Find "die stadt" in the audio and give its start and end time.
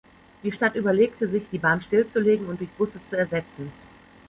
0.41-0.73